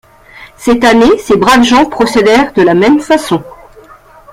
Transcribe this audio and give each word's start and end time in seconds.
Cette 0.57 0.83
année, 0.83 1.19
ces 1.19 1.37
braves 1.37 1.61
gens 1.61 1.85
procédèrent 1.85 2.53
de 2.53 2.63
la 2.63 2.73
même 2.73 2.99
façon. 3.01 3.43